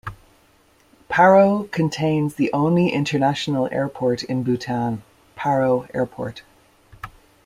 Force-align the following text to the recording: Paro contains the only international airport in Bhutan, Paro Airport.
Paro 1.11 1.71
contains 1.71 2.33
the 2.33 2.51
only 2.53 2.89
international 2.89 3.69
airport 3.71 4.23
in 4.23 4.41
Bhutan, 4.41 5.03
Paro 5.37 5.87
Airport. 5.93 6.41